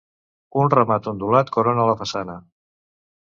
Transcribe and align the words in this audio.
Un 0.61 0.69
remat 0.73 1.09
ondulat 1.11 1.53
corona 1.57 1.85
la 1.91 1.95
façana. 2.01 2.39